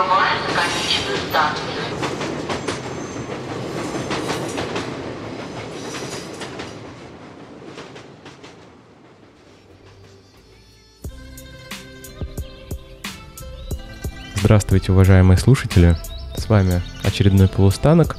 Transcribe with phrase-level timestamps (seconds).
[0.00, 1.66] На конечную станцию.
[14.36, 15.98] Здравствуйте, уважаемые слушатели.
[16.34, 18.16] С вами очередной полустанок.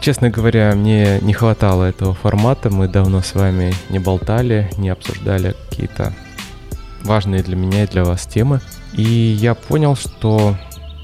[0.00, 2.70] Честно говоря, мне не хватало этого формата.
[2.70, 6.12] Мы давно с вами не болтали, не обсуждали какие-то
[7.02, 8.60] важные для меня и для вас темы.
[8.92, 10.56] И я понял, что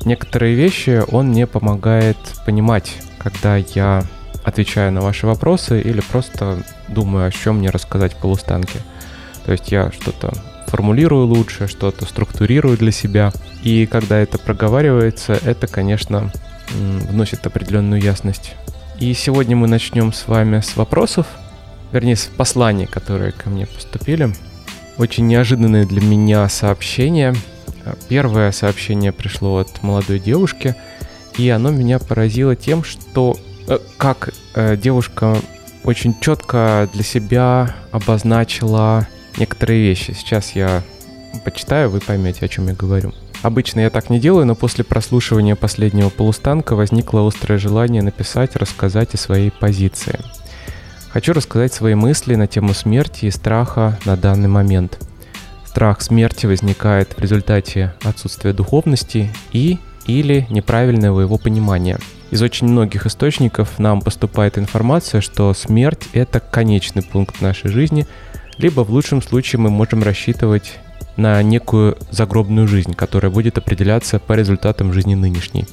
[0.05, 4.05] некоторые вещи он мне помогает понимать, когда я
[4.45, 8.79] отвечаю на ваши вопросы или просто думаю, о чем мне рассказать полустанке.
[9.45, 10.33] То есть я что-то
[10.67, 13.33] формулирую лучше, что-то структурирую для себя.
[13.63, 16.33] И когда это проговаривается, это, конечно,
[16.71, 18.55] вносит определенную ясность.
[18.99, 21.27] И сегодня мы начнем с вами с вопросов,
[21.91, 24.33] вернее, с посланий, которые ко мне поступили.
[24.99, 27.35] Очень неожиданное для меня сообщение.
[28.09, 30.75] Первое сообщение пришло от молодой девушки,
[31.37, 35.37] и оно меня поразило тем, что э, как э, девушка
[35.85, 39.07] очень четко для себя обозначила
[39.39, 40.13] некоторые вещи.
[40.13, 40.83] Сейчас я
[41.45, 43.13] почитаю, вы поймете, о чем я говорю.
[43.43, 49.15] Обычно я так не делаю, но после прослушивания последнего полустанка возникло острое желание написать, рассказать
[49.15, 50.21] о своей позиции.
[51.11, 54.99] Хочу рассказать свои мысли на тему смерти и страха на данный момент.
[55.71, 61.99] Страх смерти возникает в результате отсутствия духовности и или неправильного его понимания.
[62.31, 68.07] Из очень многих источников нам поступает информация, что смерть– это конечный пункт нашей жизни–
[68.61, 70.79] либо в лучшем случае мы можем рассчитывать
[71.17, 75.67] на некую загробную жизнь, которая будет определяться по результатам жизни нынешней.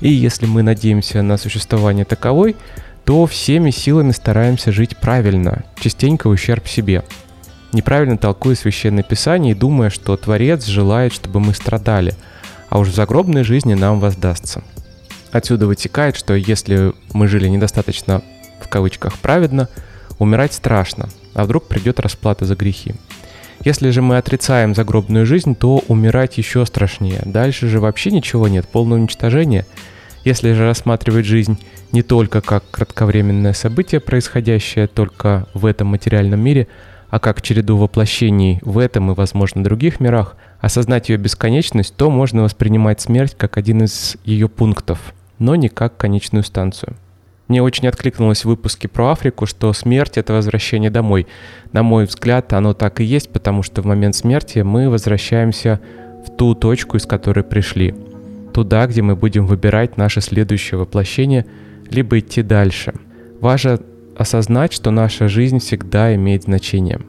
[0.00, 2.54] И если мы надеемся на существование таковой,
[3.06, 7.04] то всеми силами стараемся жить правильно, частенько ущерб себе.
[7.76, 12.14] Неправильно толкуя священное писание и думая, что Творец желает, чтобы мы страдали,
[12.70, 14.62] а уж в загробной жизни нам воздастся.
[15.30, 18.22] Отсюда вытекает, что если мы жили недостаточно,
[18.62, 19.68] в кавычках, праведно,
[20.18, 22.94] умирать страшно, а вдруг придет расплата за грехи.
[23.62, 27.20] Если же мы отрицаем загробную жизнь, то умирать еще страшнее.
[27.26, 29.66] Дальше же вообще ничего нет, полное уничтожение.
[30.24, 31.58] Если же рассматривать жизнь
[31.92, 36.68] не только как кратковременное событие, происходящее только в этом материальном мире,
[37.10, 42.42] а как череду воплощений в этом и, возможно, других мирах, осознать ее бесконечность, то можно
[42.42, 46.96] воспринимать смерть как один из ее пунктов, но не как конечную станцию.
[47.48, 51.28] Мне очень откликнулось в выпуске про Африку, что смерть— это возвращение домой.
[51.72, 55.80] На мой взгляд, оно так и есть, потому что в момент смерти мы возвращаемся
[56.26, 57.94] в ту точку, из которой пришли.
[58.52, 61.46] Туда, где мы будем выбирать наше следующее воплощение,
[61.88, 62.94] либо идти дальше.
[63.40, 63.78] Важно
[64.18, 67.00] осознать, что наша жизнь всегда имеет значение.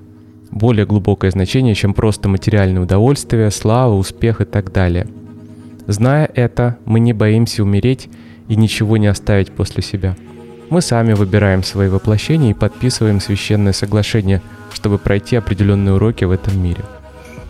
[0.51, 5.07] Более глубокое значение, чем просто материальное удовольствие, слава, успех и так далее.
[5.87, 8.09] Зная это, мы не боимся умереть
[8.47, 10.15] и ничего не оставить после себя–
[10.69, 14.41] мы сами выбираем свои воплощения и подписываем священное соглашение,
[14.73, 16.83] чтобы пройти определенные уроки в этом мире.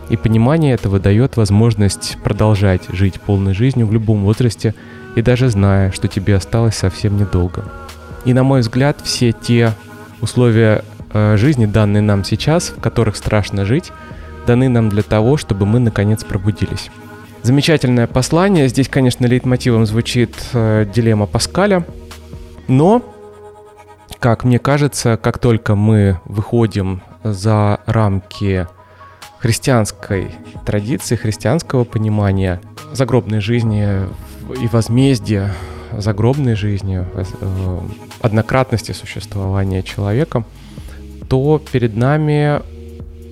[0.08, 4.74] И понимание этого дает возможность продолжать жить полной жизнью в любом возрасте
[5.16, 7.64] и даже зная, что тебе осталось совсем недолго.
[8.24, 9.72] И на мой взгляд, все те
[10.20, 13.92] условия э, жизни, данные нам сейчас, в которых страшно жить,
[14.46, 16.90] даны нам для того, чтобы мы наконец пробудились.
[17.42, 18.68] Замечательное послание.
[18.68, 21.86] Здесь, конечно, лейтмотивом звучит э, дилемма Паскаля–
[22.68, 23.02] но,
[24.20, 28.68] как мне кажется, как только мы выходим за рамки
[29.38, 30.30] христианской
[30.66, 32.60] традиции, христианского понимания
[32.92, 34.06] загробной жизни
[34.60, 35.54] и возмездия
[35.96, 37.80] загробной жизни, э,
[38.20, 40.44] однократности существования человека,
[41.28, 42.60] то перед нами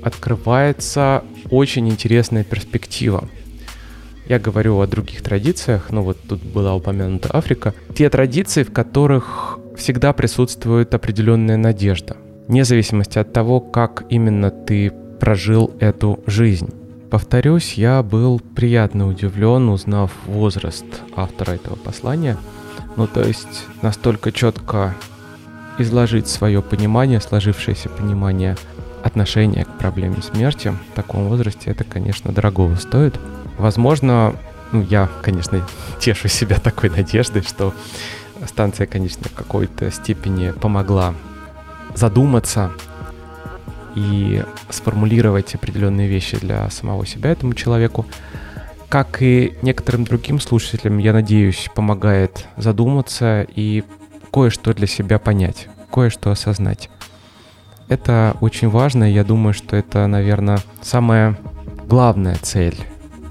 [0.02, 3.28] открывается очень интересная перспектива.
[4.28, 7.74] Я говорю о других традициях, ну вот тут была упомянута Африка.
[7.94, 12.16] Те традиции, в которых всегда присутствует определенная надежда,
[12.48, 16.72] вне зависимости от того, как именно ты прожил эту жизнь.
[17.10, 22.36] Повторюсь, я был приятно удивлен, узнав возраст автора этого послания.
[22.96, 24.94] Ну, то есть настолько четко
[25.78, 28.56] изложить свое понимание, сложившееся понимание
[29.04, 33.18] отношения к проблеме смерти в таком возрасте, это, конечно, дорогого стоит.
[33.56, 34.34] Возможно,
[34.72, 35.64] ну, я, конечно,
[36.00, 37.72] тешу себя такой надеждой, что
[38.46, 41.14] станция, конечно, в какой-то степени помогла
[41.94, 42.72] задуматься
[43.96, 48.06] и сформулировать определенные вещи для самого себя этому человеку.
[48.88, 53.82] Как и некоторым другим слушателям, я надеюсь, помогает задуматься и
[54.32, 56.88] кое-что для себя понять, кое-что осознать.
[57.88, 61.38] Это очень важно, и я думаю, что это, наверное, самая
[61.88, 62.76] главная цель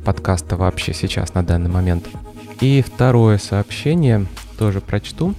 [0.03, 2.07] подкаста вообще сейчас, на данный момент.
[2.61, 4.25] И второе сообщение
[4.57, 5.35] тоже прочту.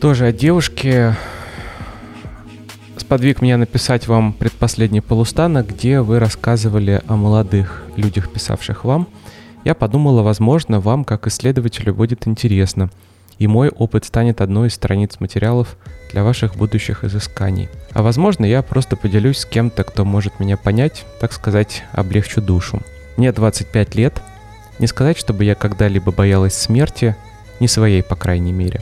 [0.00, 1.14] Тоже от девушки.
[3.14, 9.06] Сподвиг меня написать вам предпоследний полустанок, где вы рассказывали о молодых людях, писавших вам.
[9.64, 12.90] Я подумала, возможно, вам, как исследователю, будет интересно,
[13.38, 15.76] и мой опыт станет одной из страниц материалов
[16.10, 17.68] для ваших будущих изысканий.
[17.92, 22.80] А возможно, я просто поделюсь с кем-то, кто может меня понять, так сказать, облегчу душу.
[23.16, 24.20] Мне 25 лет.
[24.80, 27.14] Не сказать, чтобы я когда-либо боялась смерти,
[27.60, 28.80] не своей, по крайней мере.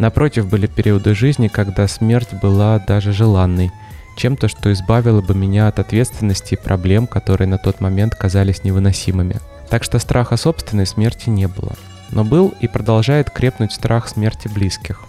[0.00, 3.70] Напротив, были периоды жизни, когда смерть была даже желанной,
[4.16, 9.36] чем-то, что избавило бы меня от ответственности и проблем, которые на тот момент казались невыносимыми.
[9.68, 11.74] Так что страха собственной смерти не было.
[12.12, 15.02] Но был и продолжает крепнуть страх смерти близких.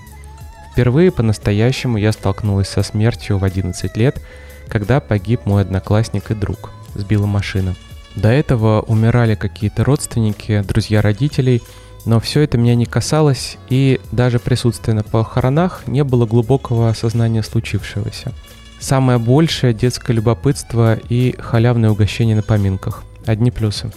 [0.74, 4.22] Впервые по-настоящему я столкнулась со смертью в 11 лет,
[4.68, 6.70] когда погиб мой одноклассник и друг.
[6.96, 7.76] Сбила машина.
[8.18, 11.62] До этого умирали какие-то родственники, друзья родителей,
[12.06, 17.44] но все это меня не касалось, и даже присутствие на похоронах не было глубокого осознания
[17.44, 18.34] случившегося.
[18.80, 23.04] Самое большее детское любопытство и халявное угощение на поминках.
[23.26, 23.92] Одни плюсы.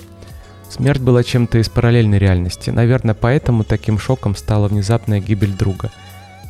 [0.69, 2.71] Смерть была чем-то из параллельной реальности.
[2.71, 5.91] Наверное, поэтому таким шоком стала внезапная гибель друга–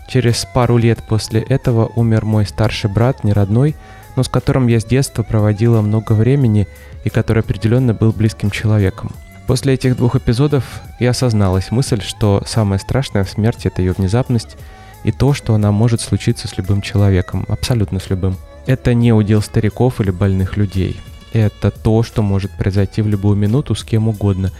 [0.07, 3.75] Через пару лет после этого умер мой старший брат, не родной,
[4.17, 6.69] но с которым я с детства проводила много времени
[7.05, 9.13] и который определенно был близким человеком.
[9.47, 10.65] После этих двух эпизодов
[10.99, 14.57] я осозналась мысль, что самое страшное в смерти– это ее внезапность
[15.05, 18.37] и то, что она может случиться с любым человеком, абсолютно с любым.
[18.67, 20.99] Это не удел стариков или больных людей.
[21.35, 24.51] Это то, что может произойти в любую минуту с кем угодно.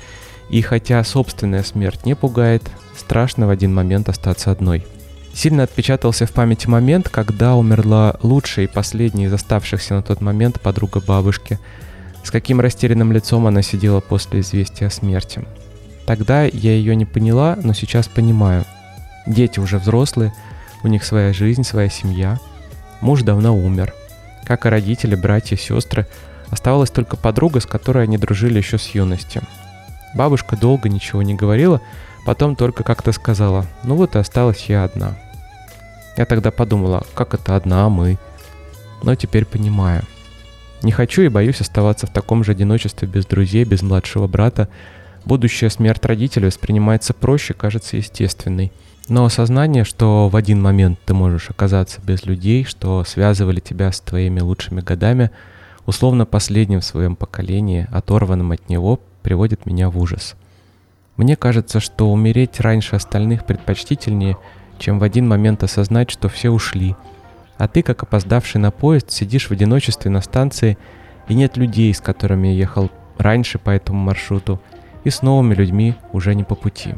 [0.51, 2.63] И хотя собственная смерть не пугает,
[2.97, 4.87] страшно в один момент остаться одной–
[5.35, 10.61] Сильно отпечатался в памяти момент, когда умерла лучшая и последняя из оставшихся на тот момент
[10.61, 11.59] подруга бабушки.
[12.25, 15.45] С каким растерянным лицом она сидела после известия о смерти.
[16.07, 18.65] Тогда я ее не поняла, но сейчас понимаю.
[19.27, 20.35] Дети уже взрослые,
[20.83, 22.41] у них своя жизнь, своя семья.
[23.01, 23.95] Муж давно умер.
[24.45, 26.07] Как и родители, братья, сестры.
[26.51, 29.43] Оставалась только подруга, с которой они дружили еще с юности.
[30.15, 31.81] Бабушка долго ничего не говорила,
[32.25, 35.15] потом только как-то сказала, ну вот и осталась я одна.
[36.17, 38.19] Я тогда подумала, как это одна мы.
[39.03, 40.05] Но теперь понимаю.
[40.85, 44.69] Не хочу и боюсь оставаться в таком же одиночестве без друзей, без младшего брата.
[45.25, 48.71] Будущая смерть родителей воспринимается проще, кажется естественной.
[49.09, 54.01] Но осознание, что в один момент ты можешь оказаться без людей, что связывали тебя с
[54.01, 55.31] твоими лучшими годами,
[55.87, 60.37] условно последним в своем поколении, оторванным от него, приводит меня в ужас.
[61.17, 64.37] Мне кажется, что умереть раньше остальных предпочтительнее–
[64.79, 66.97] чем в один момент осознать, что все ушли,
[67.59, 70.79] а ты, как опоздавший на поезд, сидишь в одиночестве на станции,
[71.29, 74.61] и нет людей, с которыми я ехал раньше по этому маршруту,
[75.05, 76.95] и с новыми людьми уже не по пути.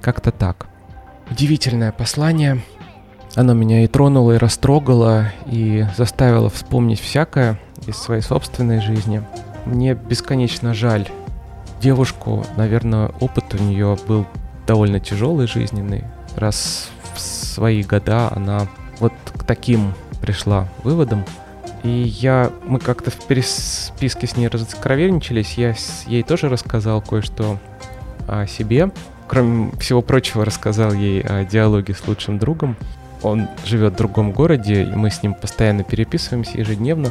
[0.00, 0.66] Как-то так.
[1.30, 2.60] Удивительное послание.
[3.34, 9.22] Оно меня и тронуло, и растрогало, и заставило вспомнить всякое из своей собственной жизни.
[9.66, 11.08] Мне бесконечно жаль
[11.84, 14.26] девушку, наверное, опыт у нее был
[14.66, 16.04] довольно тяжелый жизненный,
[16.34, 18.66] раз в свои года она
[19.00, 21.24] вот к таким пришла выводам.
[21.82, 25.74] И я, мы как-то в переписке с ней разоткровенничались, я
[26.06, 27.58] ей тоже рассказал кое-что
[28.26, 28.90] о себе.
[29.28, 32.76] Кроме всего прочего, рассказал ей о диалоге с лучшим другом.
[33.22, 37.10] Он живет в другом городе, и мы с ним постоянно переписываемся ежедневно.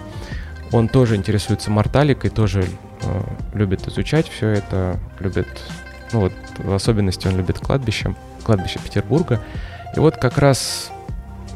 [0.71, 2.65] Он тоже интересуется морталикой, тоже
[3.01, 3.21] э,
[3.53, 5.47] любит изучать все это, любит,
[6.11, 9.39] ну вот, в особенности он любит кладбище кладбище Петербурга.
[9.95, 10.91] И вот как раз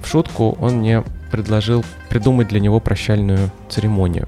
[0.01, 4.27] в шутку он мне предложил придумать для него прощальную церемонию.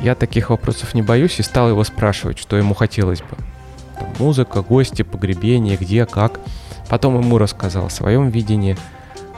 [0.00, 3.36] Я таких вопросов не боюсь и стал его спрашивать, что ему хотелось бы.
[3.98, 6.40] Там, музыка, гости, погребение, где, как.
[6.88, 8.76] Потом ему рассказал о своем видении,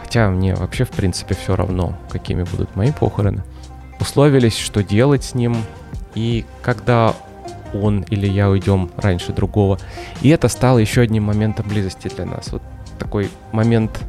[0.00, 3.42] хотя мне вообще в принципе все равно, какими будут мои похороны.
[3.98, 5.56] Условились, что делать с ним,
[6.14, 7.14] и когда
[7.74, 9.78] он или я уйдем раньше другого.
[10.20, 12.52] И это стало еще одним моментом близости для нас.
[12.52, 12.62] Вот
[12.98, 14.00] такой момент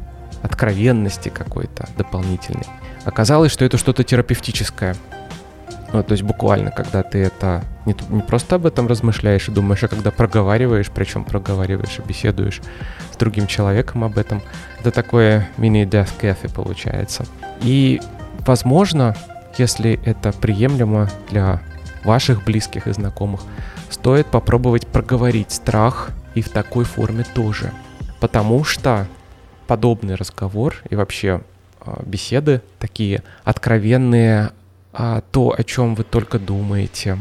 [0.44, 2.66] откровенности какой-то дополнительный.
[3.04, 4.94] Оказалось, что это что-то терапевтическое.
[5.92, 9.82] Ну, то есть буквально, когда ты это не, не просто об этом размышляешь и думаешь,
[9.84, 12.60] а когда проговариваешь, причем проговариваешь и беседуешь
[13.12, 14.42] с другим человеком об этом,
[14.80, 17.26] это такое мини-death cafe получается.
[17.62, 18.02] И,
[18.40, 19.16] возможно,
[19.56, 21.62] если это приемлемо для
[22.02, 23.40] ваших близких и знакомых,
[23.88, 27.70] стоит попробовать проговорить страх и в такой форме тоже.
[28.20, 29.06] Потому что
[29.66, 31.42] подобный разговор и вообще
[31.80, 34.52] а, беседы такие откровенные,
[34.92, 37.18] а, то, о чем вы только думаете,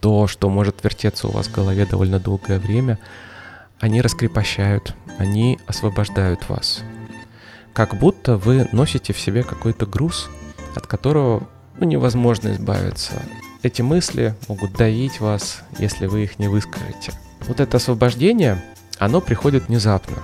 [0.00, 2.98] то, что может вертеться у вас в голове довольно долгое время,
[3.78, 6.82] они раскрепощают, они освобождают вас.
[7.72, 10.28] Как будто вы носите в себе какой-то груз,
[10.74, 11.46] от которого
[11.78, 13.22] ну, невозможно избавиться.
[13.62, 17.12] Эти мысли могут давить вас, если вы их не выскажете.
[17.46, 18.62] Вот это освобождение,
[18.98, 20.16] оно приходит внезапно.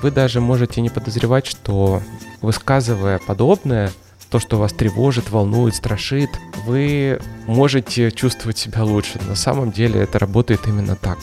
[0.00, 2.02] Вы даже можете не подозревать, что
[2.40, 3.90] высказывая подобное,
[4.30, 6.30] то, что вас тревожит, волнует, страшит,
[6.64, 9.20] вы можете чувствовать себя лучше.
[9.28, 11.18] На самом деле это работает именно так.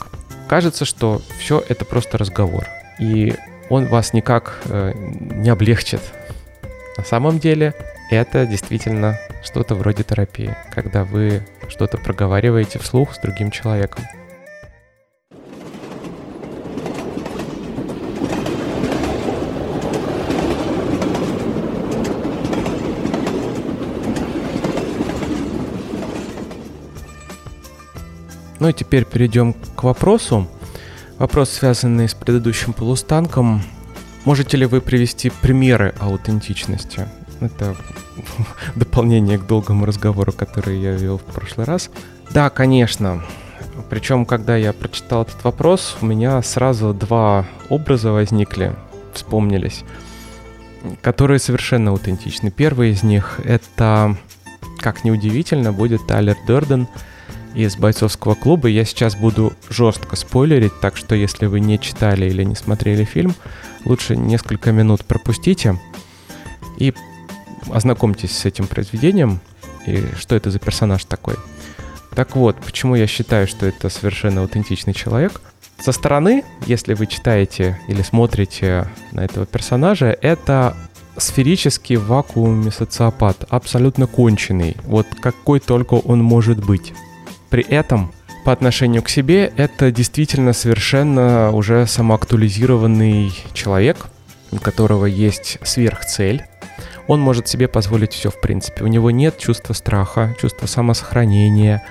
[0.48, 2.68] Кажется, что все это просто разговор,
[3.00, 3.36] и
[3.70, 6.02] он вас никак э, не облегчит.
[6.98, 7.74] На самом деле
[8.12, 14.04] это действительно что-то вроде терапии, когда вы что-то проговариваете вслух с другим человеком.
[28.60, 30.48] Ну и теперь перейдем к вопросу.
[31.18, 33.62] Вопрос, связанный с предыдущим полустанком.
[34.26, 37.08] Можете ли вы привести примеры аутентичности?
[37.40, 37.76] Это
[38.76, 41.90] дополнение к долгому разговору, который я вел в прошлый раз.
[42.32, 43.24] Да, конечно.
[43.90, 48.76] Причем, когда я прочитал этот вопрос, у меня сразу два образа возникли,
[49.14, 49.84] вспомнились,
[51.02, 52.52] которые совершенно аутентичны.
[52.52, 54.18] Первый из них— это,
[54.80, 56.88] как неудивительно, будет Тайлер Дерден
[57.56, 58.68] из бойцовского клуба.
[58.68, 63.36] Я сейчас буду жестко спойлерить, так что если вы не читали или не смотрели фильм,
[63.86, 65.80] лучше несколько минут пропустите
[66.78, 66.94] и
[67.72, 69.40] ознакомьтесь с этим произведением
[69.86, 71.36] и что это за персонаж такой.
[72.16, 75.42] Так вот, почему я считаю, что это совершенно аутентичный человек.
[75.80, 80.76] Со стороны, если вы читаете или смотрите на этого персонажа, это
[81.18, 86.94] сферический в вакууме социопат, абсолютно конченый, вот какой только он может быть.
[87.50, 88.12] При этом
[88.46, 94.08] по отношению к себе это действительно совершенно уже самоактуализированный человек,
[94.52, 96.44] у которого есть сверхцель,
[97.08, 98.84] он может себе позволить все в принципе.
[98.84, 101.84] У него нет чувства страха, чувства самосохранения,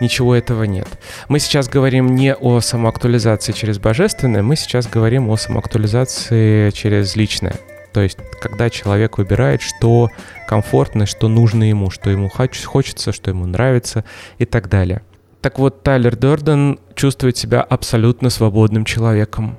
[0.00, 0.88] ничего этого нет.
[1.28, 7.54] Мы сейчас говорим не о самоактуализации через божественное, мы сейчас говорим о самоактуализации через личное.
[7.96, 10.10] То есть, когда человек выбирает, что
[10.46, 14.04] комфортно, что нужно ему, что ему хочется, что ему нравится
[14.36, 15.00] и так далее.
[15.40, 19.56] Так вот, Тайлер Дорден чувствует себя абсолютно свободным человеком.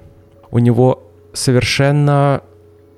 [0.51, 2.44] У него совершенно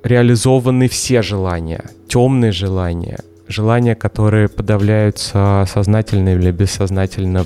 [0.04, 7.46] реализованы все желания, темные желания, желания, которые подавляются сознательно или бессознательно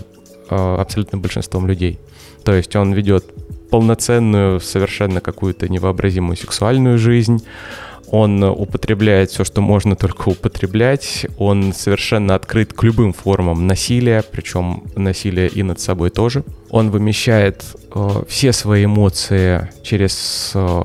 [0.50, 2.00] э, абсолютно большинством людей.
[2.43, 3.25] То есть он ведет
[3.74, 7.44] полноценную, совершенно какую-то невообразимую сексуальную жизнь,
[8.06, 14.84] он употребляет все, что можно только употреблять, он совершенно открыт к любым формам насилия, причем
[14.96, 16.44] насилия и над собой тоже.
[16.70, 17.63] Он вымещает
[17.96, 20.82] э, все свои эмоции через э,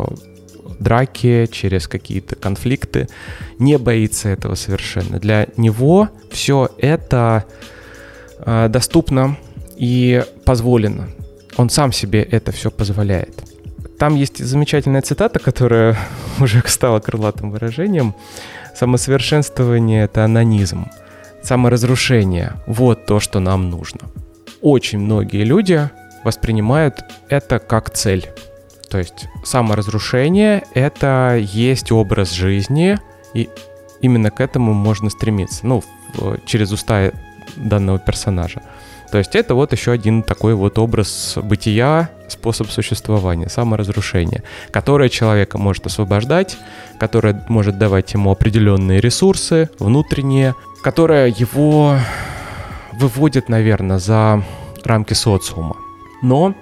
[0.79, 3.07] драки, через какие-то конфликты,
[3.59, 5.19] не боится этого совершенно.
[5.19, 7.45] Для него все это
[8.39, 9.37] э, доступно
[9.77, 11.11] и позволено.
[11.59, 13.43] Он сам себе это все позволяет.
[13.99, 15.99] Там есть замечательная цитата, которая
[16.41, 18.15] уже стала крылатым выражением.
[18.75, 20.87] Самосовершенствование— это анонизм.
[21.43, 24.01] Саморазрушение— вот то, что нам нужно.
[24.61, 25.91] Очень многие люди
[26.23, 28.31] воспринимают это как цель.
[28.89, 32.99] То есть саморазрушение— это есть образ жизни,
[33.35, 33.49] и
[34.01, 35.83] именно к этому можно стремиться, ну,
[36.47, 37.11] через уста
[37.57, 38.63] данного персонажа.
[39.11, 45.57] То есть это вот еще один такой вот образ бытия, способ существования, саморазрушение, которое человека
[45.57, 46.59] может освобождать,
[46.99, 51.97] которое может давать ему определенные ресурсы внутренние, которое его
[52.93, 54.45] выводит, наверное, за
[54.85, 55.77] рамки социума.
[56.23, 56.55] Но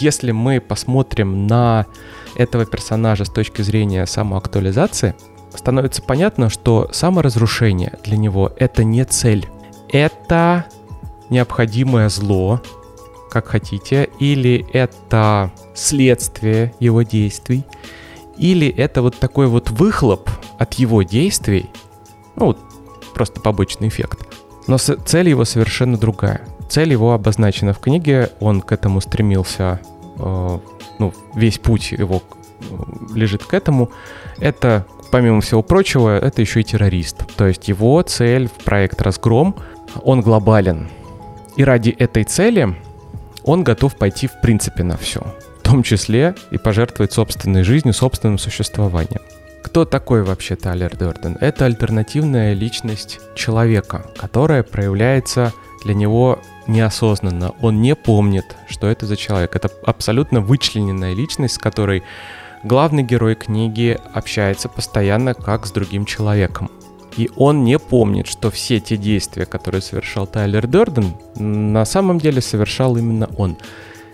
[0.00, 1.84] если мы посмотрим на
[2.36, 5.14] этого персонажа с точки зрения самоактуализации,
[5.54, 9.46] становится понятно, что саморазрушение для него это не цель.
[9.90, 10.64] Это
[11.30, 12.60] необходимое зло,
[13.30, 17.64] как хотите, или это следствие его действий,
[18.36, 21.70] или это вот такой вот выхлоп от его действий,
[22.36, 22.58] ну, вот
[23.14, 24.26] просто побочный эффект.
[24.66, 26.46] Но цель его совершенно другая.
[26.68, 29.80] Цель его обозначена в книге, он к этому стремился,
[30.16, 30.58] э,
[30.98, 32.22] ну, весь путь его
[32.60, 33.90] э, лежит к этому.
[34.38, 37.24] Это, помимо всего прочего, это еще и террорист.
[37.36, 39.54] То есть его цель в проект «Разгром»,
[40.02, 40.88] он глобален.
[41.56, 42.74] И ради этой цели
[43.44, 45.20] он готов пойти в принципе на все.
[45.60, 49.20] В том числе и пожертвовать собственной жизнью, собственным существованием.
[49.62, 51.36] Кто такой вообще Тайлер Дорден?
[51.40, 55.52] Это альтернативная личность человека, которая проявляется
[55.84, 57.52] для него неосознанно.
[57.60, 59.54] Он не помнит, что это за человек.
[59.56, 62.02] Это абсолютно вычлененная личность, с которой
[62.62, 66.70] главный герой книги общается постоянно как с другим человеком.
[67.16, 72.40] И он не помнит, что все те действия, которые совершал Тайлер Дерден, на самом деле
[72.40, 73.56] совершал именно он.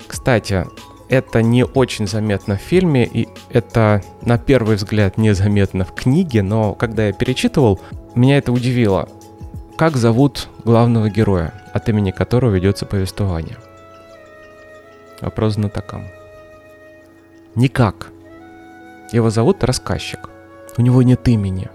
[0.07, 0.67] Кстати,
[1.09, 6.75] это не очень заметно в фильме, и это на первый взгляд незаметно в книге, но
[6.75, 7.81] когда я перечитывал,
[8.15, 9.09] меня это удивило.
[9.77, 13.57] Как зовут главного героя, от имени которого ведется повествование?
[15.21, 16.05] Вопрос знатокам.
[17.55, 18.11] Никак.
[19.13, 20.29] Его зовут рассказчик.
[20.77, 21.71] У него нет имени.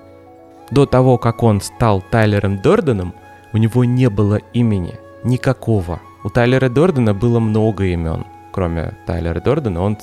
[0.71, 3.13] До того, как он стал Тайлером Дорденом,
[3.53, 4.95] у него не было имени.
[5.23, 6.01] Никакого.
[6.23, 9.81] У Тайлера Дордена было много имен, кроме Тайлера Дордена.
[9.81, 9.97] Он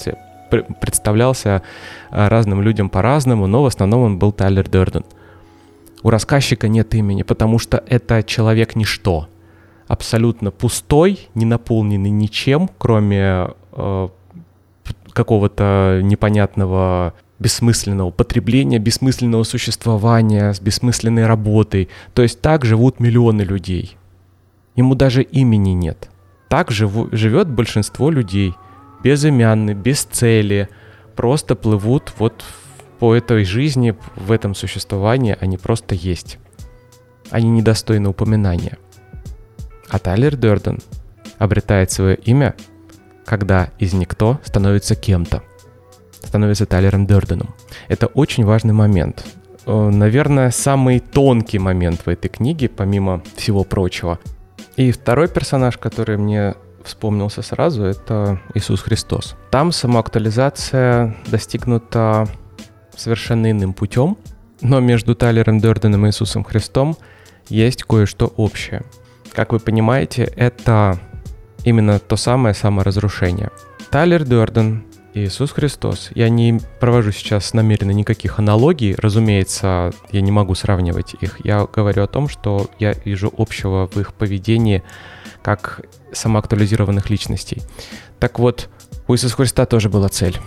[0.81, 1.62] представлялся
[2.11, 5.04] а, разным людям по-разному, но в основном он был Тайлер Дорден.
[6.02, 9.28] У рассказчика нет имени, потому что это человек-ничто.
[9.87, 14.09] Абсолютно пустой, не наполненный ничем, кроме э,
[15.12, 21.88] какого-то непонятного бессмысленного потребления, бессмысленного существования, с бессмысленной работой.
[22.14, 23.96] То есть так живут миллионы людей.
[24.76, 26.08] Ему даже имени нет.
[26.49, 28.54] Так живу, живет большинство людей.
[29.02, 30.68] Безымянны, без цели.
[31.16, 32.44] Просто плывут вот
[32.99, 35.37] по этой жизни, в этом существовании.
[35.40, 36.38] Они просто есть.
[37.30, 38.78] Они недостойны упоминания.
[39.88, 40.78] А Тайлер Дерден
[41.38, 42.54] обретает свое имя,
[43.26, 45.42] когда из никто становится кем-то
[46.25, 47.55] становится Тайлером Дерденом.
[47.88, 49.25] Это очень важный момент.
[49.67, 54.19] Э, наверное, самый тонкий момент в этой книге, помимо всего прочего.
[54.76, 59.37] И второй персонаж, который мне вспомнился сразу, это Иисус Христос.
[59.50, 62.26] Там самоактуализация достигнута
[62.97, 64.17] совершенно иным путем,
[64.61, 66.97] но между Тайлером Дерденом и Иисусом Христом
[67.49, 68.82] есть кое-что общее.
[69.32, 70.99] Как вы понимаете, это
[71.65, 73.50] именно то самое саморазрушение.
[73.91, 76.10] Тайлер Дерден Иисус Христос.
[76.14, 81.44] Я не провожу сейчас намеренно никаких аналогий, разумеется, я не могу сравнивать их.
[81.44, 84.82] Я говорю о том, что я вижу общего в их поведении
[85.42, 87.62] как самоактуализированных личностей.
[88.18, 88.70] Так вот,
[89.06, 90.38] у Иисуса Христа тоже была цель.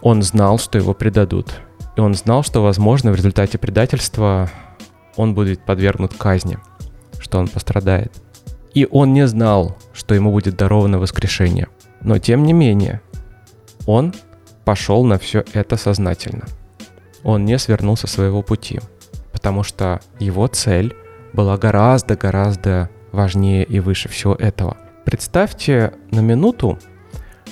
[0.00, 1.60] Он знал, что его предадут.
[1.96, 4.50] И он знал, что, возможно, в результате предательства
[5.16, 6.58] он будет подвергнут казни,
[7.18, 8.12] что он пострадает.
[8.72, 11.66] И он не знал, что ему будет даровано воскрешение.
[12.00, 13.02] Но тем не менее,
[13.90, 14.14] он
[14.64, 16.44] пошел на все это сознательно.
[17.24, 18.80] Он не свернул со своего пути,
[19.32, 20.94] потому что его цель
[21.32, 24.76] была гораздо-гораздо важнее и выше всего этого.
[25.04, 26.78] Представьте на минуту,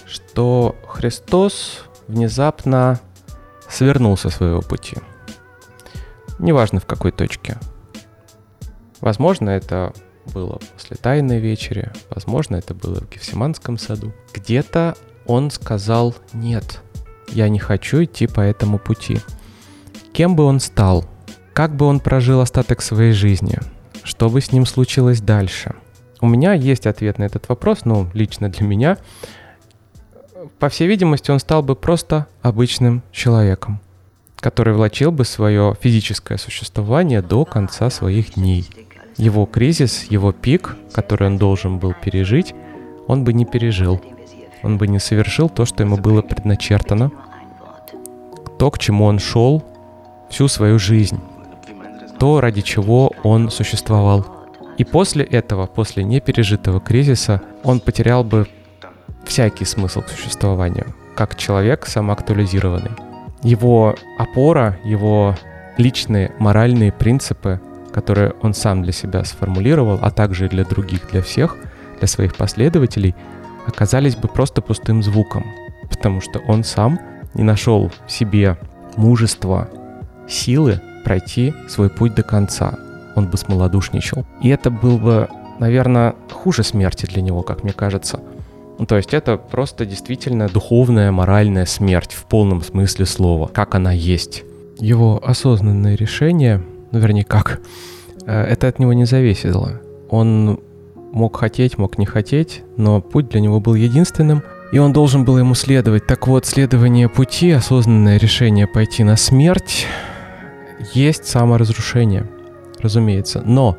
[0.06, 3.00] что Христос внезапно
[3.68, 4.96] свернул со своего пути.
[6.38, 7.58] Неважно в какой точке.
[9.00, 9.92] Возможно, это
[10.32, 14.12] было после Тайной вечери, возможно, это было в Гефсиманском саду.
[14.32, 14.96] Где-то
[15.28, 16.80] он сказал «нет,
[17.28, 19.20] я не хочу идти по этому пути».
[20.12, 21.04] Кем бы он стал?
[21.52, 23.58] Как бы он прожил остаток своей жизни?
[24.02, 25.76] Что бы с ним случилось дальше?
[26.20, 28.98] У меня есть ответ на этот вопрос, ну, лично для меня.
[30.58, 33.80] По всей видимости, он стал бы просто обычным человеком,
[34.40, 38.68] который влачил бы свое физическое существование до конца своих дней.
[39.18, 42.54] Его кризис, его пик, который он должен был пережить,
[43.06, 44.00] он бы не пережил–
[44.62, 47.10] он бы не совершил то, что ему было предначертано,
[48.58, 49.62] то, к чему он шел
[50.30, 51.20] всю свою жизнь,
[52.18, 54.26] то, ради чего он существовал.
[54.76, 58.46] И после этого, после непережитого кризиса, он потерял бы
[59.24, 62.92] всякий смысл к существованию, как человек самоактуализированный.
[63.42, 65.36] Его опора, его
[65.76, 67.60] личные моральные принципы,
[67.92, 71.56] которые он сам для себя сформулировал, а также и для других, для всех,
[71.98, 73.14] для своих последователей–
[73.68, 75.44] оказались бы просто пустым звуком,
[75.88, 76.98] потому что он сам
[77.34, 78.58] не нашел в себе
[78.96, 79.68] мужества,
[80.28, 82.78] силы пройти свой путь до конца.
[83.14, 84.26] Он бы смолодушничал.
[84.42, 85.28] И это был бы,
[85.58, 88.20] наверное, хуже смерти для него, как мне кажется.
[88.78, 93.92] Ну, то есть это просто действительно духовная, моральная смерть в полном смысле слова, как она
[93.92, 94.44] есть.
[94.78, 97.60] Его осознанное решение, ну вернее как,
[98.24, 99.80] э, это от него не зависело.
[100.10, 100.60] Он
[101.12, 104.42] мог хотеть, мог не хотеть, но путь для него был единственным,
[104.72, 106.06] и он должен был ему следовать.
[106.06, 109.86] Так вот, следование пути, осознанное решение пойти на смерть,
[110.92, 112.26] есть саморазрушение,
[112.78, 113.42] разумеется.
[113.44, 113.76] Но,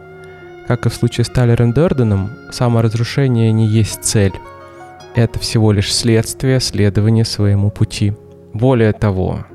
[0.67, 4.33] как и в случае с Талером Дерденом, саморазрушение не есть цель.
[5.15, 8.13] Это всего лишь следствие следования своему пути.
[8.53, 9.45] Более того,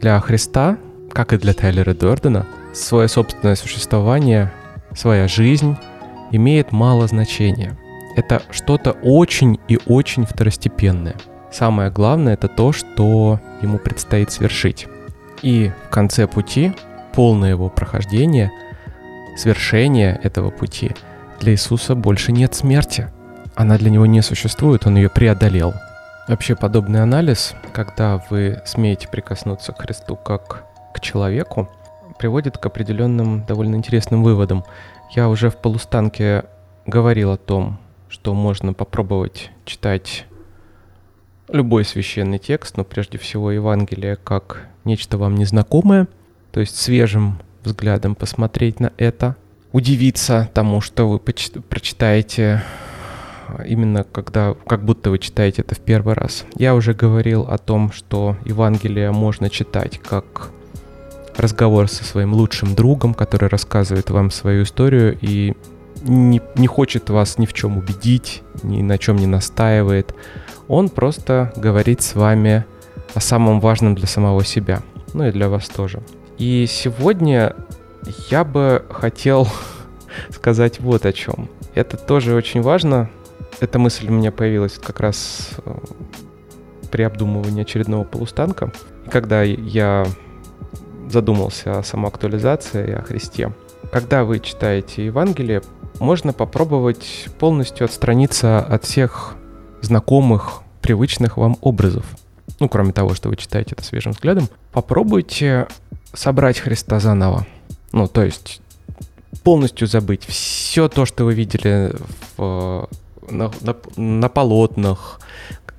[0.00, 0.76] для Христа,
[1.12, 4.52] как и для Тайлера Дордена, свое собственное существование,
[4.94, 5.76] своя жизнь
[6.36, 7.76] имеет мало значения.
[8.16, 11.16] это что-то очень и очень второстепенное.
[11.50, 14.86] Самое главное это то, что ему предстоит свершить.
[15.42, 16.72] И в конце пути,
[17.12, 18.50] полное его прохождение,
[19.36, 20.92] свершение этого пути,
[21.40, 23.08] для Иисуса больше нет смерти.
[23.56, 25.74] Она для него не существует, он ее преодолел.
[26.26, 31.68] Вообще подобный анализ, когда вы смеете прикоснуться к Христу как к человеку,
[32.18, 34.64] приводит к определенным довольно интересным выводам.
[35.14, 36.44] Я уже в полустанке
[36.86, 40.26] говорил о том, что можно попробовать читать
[41.48, 46.08] любой священный текст, но прежде всего Евангелие как нечто вам незнакомое,
[46.50, 49.36] то есть свежим взглядом посмотреть на это,
[49.70, 52.64] удивиться тому, что вы прочитаете
[53.64, 56.44] именно когда, как будто вы читаете это в первый раз.
[56.56, 60.50] Я уже говорил о том, что Евангелие можно читать как
[61.36, 65.54] разговор со своим лучшим другом, который рассказывает вам свою историю и
[66.02, 70.14] не, не хочет вас ни в чем убедить, ни на чем не настаивает.
[70.68, 72.64] Он просто говорит с вами
[73.14, 76.02] о самом важном для самого себя, ну и для вас тоже.
[76.38, 77.54] И сегодня
[78.30, 79.48] я бы хотел
[80.30, 81.48] сказать вот о чем.
[81.74, 83.10] Это тоже очень важно.
[83.60, 85.74] Эта мысль у меня появилась как раз э,
[86.90, 88.72] при обдумывании очередного полустанка.
[89.10, 90.06] Когда я
[91.10, 93.52] задумался о самоактуализации и о Христе.
[93.92, 95.62] Когда вы читаете Евангелие,
[96.00, 99.36] можно попробовать полностью отстраниться от всех
[99.80, 102.04] знакомых, привычных вам образов.
[102.60, 105.66] Ну, кроме того, что вы читаете это свежим взглядом, попробуйте
[106.12, 107.46] собрать Христа заново.
[107.92, 108.60] Ну, то есть
[109.42, 111.92] полностью забыть все то, что вы видели
[112.36, 112.88] в,
[113.30, 115.20] на, на, на полотнах,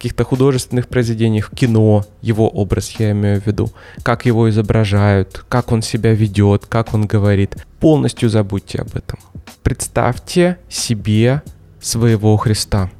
[0.06, 3.72] каких-то художественных произведениях, кино, его образ я имею в виду,
[4.04, 7.58] как его изображают, как он себя ведет, как он говорит.
[7.80, 9.18] Полностью забудьте об этом.
[9.63, 11.41] Представьте себе
[11.82, 12.91] своего Христа.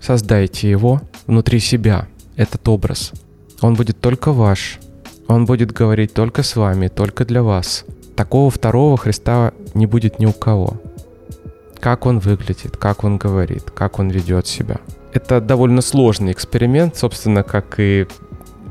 [0.00, 3.12] Создайте его внутри себя, этот образ.
[3.60, 4.80] Он будет только ваш.
[5.28, 7.84] Он будет говорить только с вами, только для вас.
[8.16, 10.82] Такого второго Христа не будет ни у кого.
[11.78, 14.80] Как он выглядит, как он говорит, как он ведет себя–
[15.12, 18.06] это довольно сложный эксперимент, собственно, как и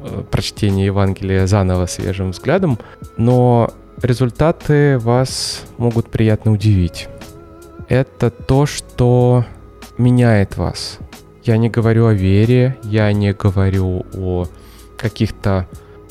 [0.04, 2.80] э, прочтение Евангелия заново свежим взглядом,
[3.18, 3.72] но
[4.02, 7.08] результаты вас могут приятно удивить.
[7.88, 9.46] Это то, что
[9.98, 11.00] меняет вас.
[11.44, 14.46] Я не говорю о вере, я не говорю о
[14.98, 15.68] каких-то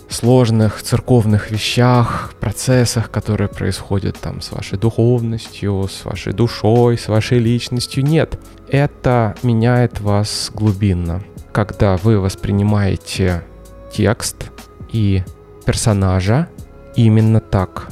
[0.09, 7.39] сложных церковных вещах, процессах, которые происходят там с вашей духовностью, с вашей душой, с вашей
[7.39, 8.05] личностью.
[8.05, 11.23] Нет, это меняет вас глубинно.
[11.53, 13.43] Когда вы воспринимаете
[13.93, 14.51] текст
[14.93, 15.23] и
[15.65, 16.49] персонажа
[16.97, 17.89] именно так,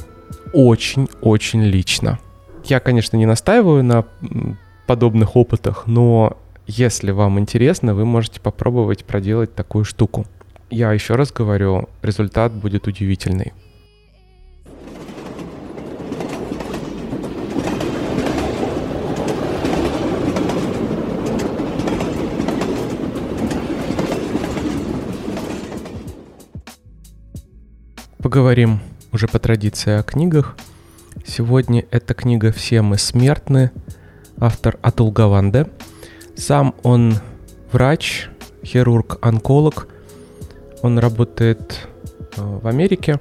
[0.53, 2.19] очень-очень лично.
[2.63, 4.05] Я, конечно, не настаиваю на
[4.87, 10.25] подобных опытах, но если вам интересно, вы можете попробовать проделать такую штуку.
[10.69, 13.53] Я еще раз говорю, результат будет удивительный.
[28.21, 28.81] Поговорим
[29.13, 30.57] уже по традиции о книгах.
[31.25, 33.71] Сегодня эта книга «Все мы смертны»,
[34.37, 35.67] автор Атул Гаванде.
[36.35, 37.15] Сам он
[37.71, 38.27] врач,
[38.65, 39.87] хирург-онколог–
[40.81, 41.87] он работает
[42.35, 43.19] э, в Америке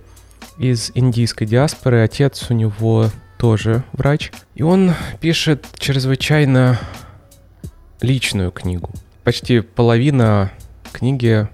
[0.58, 2.02] из индийской диаспоры.
[2.02, 4.32] Отец у него тоже врач.
[4.54, 6.78] И он пишет чрезвычайно
[8.00, 8.90] личную книгу.
[9.24, 10.52] Почти половина
[10.92, 11.48] книги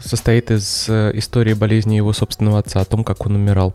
[0.00, 3.74] состоит из э, истории болезни его собственного отца, о том, как он умирал.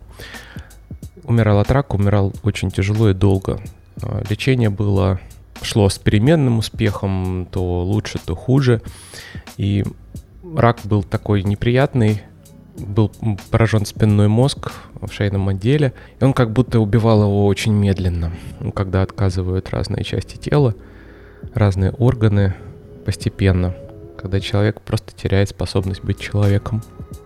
[1.24, 3.62] Умирал от рака, умирал очень тяжело и долго.
[4.02, 5.20] Э, лечение было
[5.62, 8.82] шло с переменным успехом, то лучше, то хуже.
[9.58, 9.84] И
[10.44, 12.22] рак был такой неприятный,
[12.78, 13.12] был
[13.52, 18.32] поражен спинной мозг в шейном отделе, и он как будто убивал его очень медленно.
[18.60, 20.76] Ну, когда отказывают разные части тела,
[21.54, 22.56] разные органы
[23.06, 23.76] постепенно,
[24.18, 26.82] когда человек просто теряет способность быть человеком.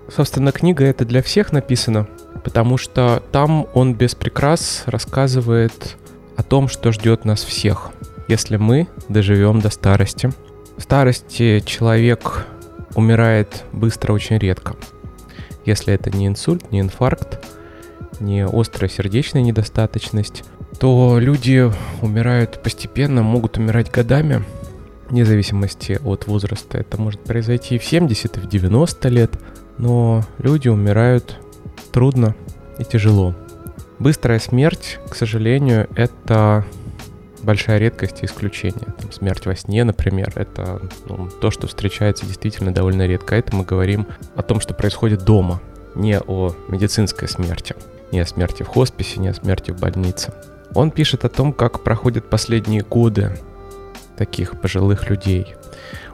[0.10, 2.08] Собственно, книга это для всех написана,
[2.44, 5.98] потому что там он без прикрас рассказывает
[6.36, 7.92] о том, что ждет нас всех,
[8.28, 10.32] если мы доживем до старости.
[10.78, 12.48] В старости человек
[12.98, 14.76] умирает быстро очень редко.
[15.66, 17.46] Если это не инсульт, не инфаркт,
[18.20, 20.44] не острая сердечная недостаточность,
[20.80, 24.44] то люди умирают постепенно, могут умирать годами,
[25.10, 26.80] вне зависимости от возраста.
[26.80, 29.40] Это может произойти и в 70, и в 90 лет,
[29.78, 31.38] но люди умирают
[31.92, 32.36] трудно
[32.80, 33.36] и тяжело.
[34.00, 36.66] Быстрая смерть, к сожалению, это
[37.48, 38.94] большая редкость и исключение.
[39.00, 43.36] Там, смерть во сне, например, это ну, то, что встречается действительно довольно редко.
[43.36, 44.06] Это мы говорим
[44.36, 45.62] о том, что происходит дома,
[45.96, 47.74] не о медицинской смерти,
[48.12, 50.34] не о смерти в хосписе, не о смерти в больнице.
[50.76, 53.40] Он пишет о том, как проходят последние годы
[54.18, 55.56] таких пожилых людей.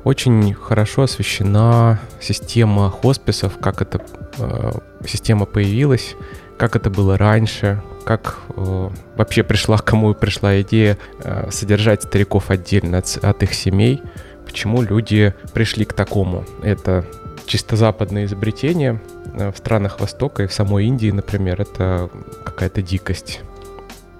[0.04, 4.06] Очень хорошо освещена система хосписов, как эта
[4.38, 4.72] э,
[5.08, 6.16] система появилась,
[6.64, 13.00] как это было раньше, как э, вообще пришла, кому пришла идея э, содержать стариков отдельно
[13.00, 14.02] от, от их семей,
[14.46, 16.46] почему люди пришли к такому.
[16.64, 17.06] Это
[17.48, 19.02] чисто западное изобретение
[19.34, 22.10] э, в странах Востока и в самой Индии, например, это
[22.46, 23.42] какая-то дикость.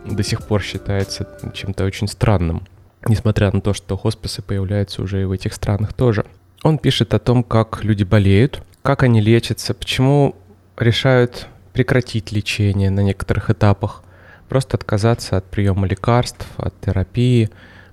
[0.04, 2.68] До сих пор считается чем-то очень странным,
[3.08, 6.26] несмотря на то, что хосписы появляются уже и в этих странах тоже.
[6.62, 10.36] Он пишет о том, как люди болеют, как они лечатся, почему
[10.78, 14.04] решают прекратить лечение на некоторых этапах,
[14.48, 17.50] просто отказаться от приема лекарств, от терапии,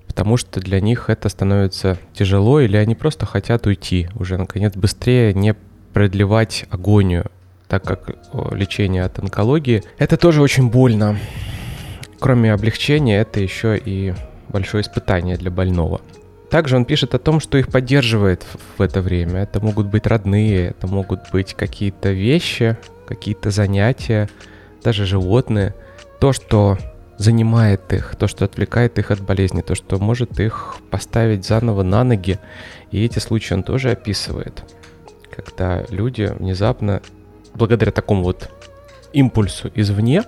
[0.07, 5.33] потому что для них это становится тяжело, или они просто хотят уйти уже, наконец, быстрее
[5.33, 5.55] не
[5.93, 7.31] продлевать агонию,
[7.67, 8.15] так как
[8.51, 11.17] лечение от онкологии— это тоже очень больно.
[12.19, 14.13] Кроме облегчения, это еще и
[14.49, 16.01] большое испытание для больного.
[16.51, 18.45] Также он пишет о том, что их поддерживает
[18.77, 19.43] в это время.
[19.43, 22.77] Это могут быть родные, это могут быть какие-то вещи,
[23.15, 24.29] какие-то занятия,
[24.83, 25.75] даже животные.
[26.19, 26.77] То, что
[27.17, 32.03] занимает их, то, что отвлекает их от болезни, то, что может их поставить заново на
[32.03, 32.39] ноги.
[32.91, 34.63] И эти случаи он тоже описывает,
[35.29, 37.01] когда люди внезапно,
[37.53, 38.49] благодаря такому вот
[39.13, 40.23] импульсу извне,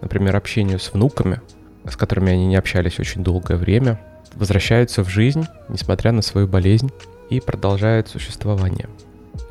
[0.00, 1.40] например, общению с внуками,
[1.88, 4.00] с которыми они не общались очень долгое время,
[4.34, 6.90] возвращаются в жизнь, несмотря на свою болезнь,
[7.30, 8.88] и продолжают существование.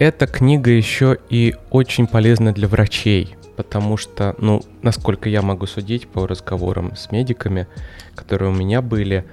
[0.02, 6.08] Эта книга еще и очень полезна для врачей, потому что, ну, насколько я могу судить
[6.08, 7.68] по разговорам с медиками,
[8.16, 9.26] которые у меня были,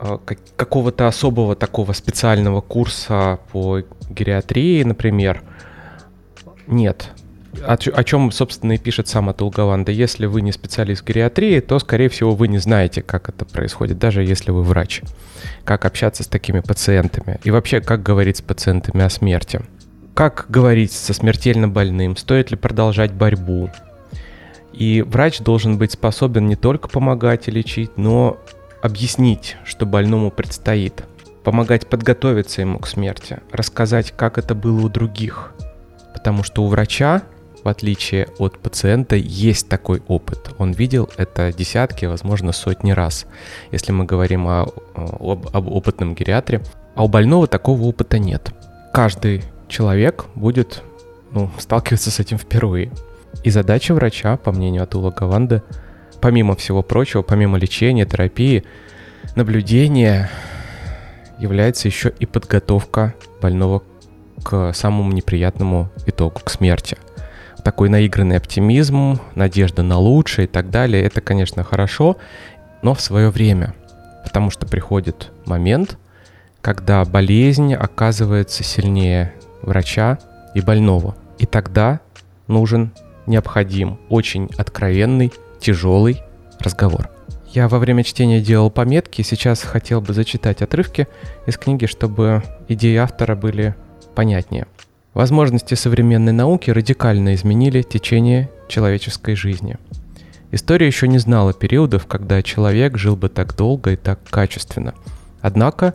[0.00, 0.18] э,
[0.56, 5.44] какого-то особого такого специального курса по гериатрии, например,
[6.66, 7.10] нет.
[7.64, 9.92] О, о чем, собственно, и пишет сам Атул Гаванда.
[9.92, 14.24] Если вы не специалист гериатрии, то, скорее всего, вы не знаете, как это происходит, даже
[14.24, 15.02] если вы врач.
[15.62, 17.38] Как общаться с такими пациентами.
[17.44, 19.60] И вообще, как говорить с пациентами о смерти.
[20.14, 22.16] Как говорить со смертельно больным?
[22.16, 23.70] Стоит ли продолжать борьбу?
[24.72, 28.38] И врач должен быть способен не только помогать и лечить, но
[28.80, 31.02] объяснить, что больному предстоит.
[31.42, 35.52] Помогать подготовиться ему к смерти, рассказать, как это было у других.
[36.12, 37.22] Потому что у врача,
[37.64, 40.54] в отличие от пациента, есть такой опыт.
[40.58, 43.26] Он видел это десятки, возможно, сотни раз,
[43.72, 46.62] если мы говорим о, об, об опытном гериатре.
[46.94, 48.52] А у больного такого опыта нет.
[48.92, 50.82] Каждый человек будет
[51.32, 52.90] ну, сталкиваться с этим впервые.
[53.42, 55.62] И задача врача, по мнению Атула Гаванды,
[56.20, 58.64] помимо всего прочего, помимо лечения, терапии,
[59.36, 60.30] наблюдения,
[61.38, 63.82] является еще и подготовка больного
[64.42, 66.96] к самому неприятному итогу, к смерти.
[67.62, 72.18] Такой наигранный оптимизм, надежда на лучшее и так далее, это, конечно, хорошо,
[72.82, 73.74] но в свое время.
[74.22, 75.98] Потому что приходит момент,
[76.60, 80.18] когда болезнь оказывается сильнее врача
[80.54, 81.16] и больного.
[81.38, 82.00] И тогда
[82.46, 82.92] нужен,
[83.26, 86.22] необходим очень откровенный, тяжелый
[86.60, 87.10] разговор.
[87.50, 91.06] Я во время чтения делал пометки, сейчас хотел бы зачитать отрывки
[91.46, 93.76] из книги, чтобы идеи автора были
[94.14, 94.66] понятнее.
[95.14, 99.76] Возможности современной науки радикально изменили течение человеческой жизни.
[100.50, 104.94] История еще не знала периодов, когда человек жил бы так долго и так качественно.
[105.40, 105.94] Однако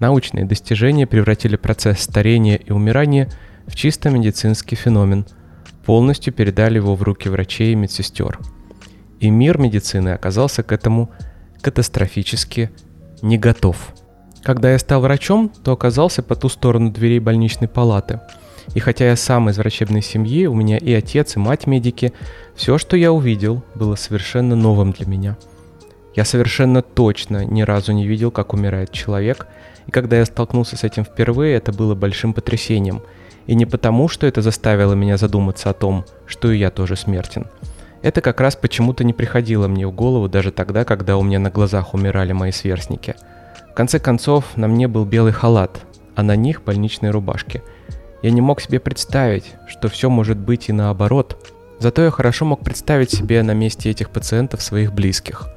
[0.00, 3.30] Научные достижения превратили процесс старения и умирания
[3.66, 5.26] в чисто медицинский феномен,
[5.86, 8.38] полностью передали его в руки врачей и медсестер.
[9.20, 11.10] И мир медицины оказался к этому
[11.60, 12.70] катастрофически
[13.22, 13.94] не готов.
[14.42, 18.20] Когда я стал врачом, то оказался по ту сторону дверей больничной палаты.
[18.74, 22.12] И хотя я сам из врачебной семьи, у меня и отец, и мать медики,
[22.54, 25.36] все, что я увидел, было совершенно новым для меня.
[26.14, 29.46] Я совершенно точно ни разу не видел, как умирает человек–
[29.86, 33.02] и когда я столкнулся с этим впервые, это было большим потрясением.
[33.46, 37.46] И не потому, что это заставило меня задуматься о том, что и я тоже смертен.
[38.02, 41.50] Это как раз почему-то не приходило мне в голову даже тогда, когда у меня на
[41.50, 43.14] глазах умирали мои сверстники.
[43.70, 45.80] В конце концов, на мне был белый халат,
[46.14, 47.62] а на них больничные рубашки.
[48.22, 51.50] Я не мог себе представить, что все может быть и наоборот.
[51.78, 55.48] Зато я хорошо мог представить себе на месте этих пациентов своих близких–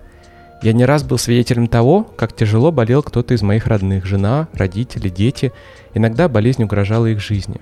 [0.61, 5.09] я не раз был свидетелем того, как тяжело болел кто-то из моих родных, жена, родители,
[5.09, 5.53] дети.
[5.93, 7.61] Иногда болезнь угрожала их жизни.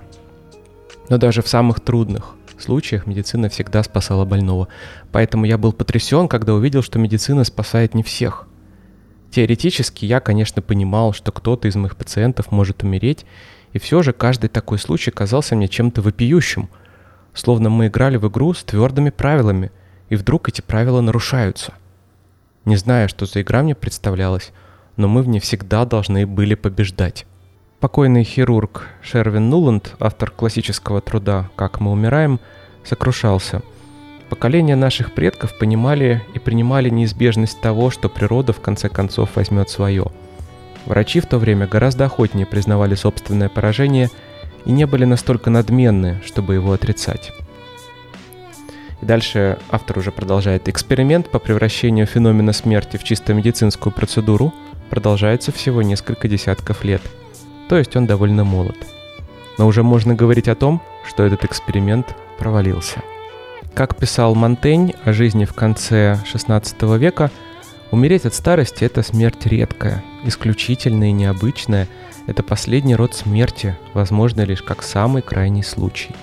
[1.08, 4.68] Но даже в самых трудных случаях медицина всегда спасала больного.
[5.12, 8.48] Поэтому я был потрясен, когда увидел, что медицина спасает не всех.
[9.30, 13.26] Теоретически я, конечно, понимал, что кто-то из моих пациентов может умереть,
[13.72, 16.70] и все же каждый такой случай казался мне чем-то вопиющим,
[17.34, 19.70] словно мы играли в игру с твердыми правилами,
[20.08, 21.74] и вдруг эти правила нарушаются.
[22.66, 24.52] Не зная, что за игра мне представлялась,
[24.96, 27.24] но мы в ней всегда должны были побеждать.
[27.78, 32.40] Покойный хирург Шервин Нуланд, автор классического труда «Как мы умираем»,
[32.84, 33.62] сокрушался.
[34.28, 40.06] Поколения наших предков понимали и принимали неизбежность того, что природа в конце концов возьмет свое.
[40.86, 44.10] Врачи в то время гораздо охотнее признавали собственное поражение
[44.64, 47.30] и не были настолько надменны, чтобы его отрицать.
[49.00, 50.68] И дальше автор уже продолжает.
[50.68, 54.52] Эксперимент по превращению феномена смерти в чисто медицинскую процедуру
[54.90, 57.02] продолжается всего несколько десятков лет–
[57.68, 58.76] то есть он довольно молод.
[59.58, 63.02] Но уже можно говорить о том, что этот эксперимент провалился.
[63.74, 67.30] Как писал Монтень о жизни в конце XVI века,
[67.90, 71.88] умереть от старости– это смерть редкая, исключительная и необычная.
[72.26, 76.14] Это последний род смерти, возможно лишь как самый крайний случай.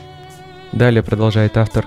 [0.72, 1.86] Далее продолжает автор.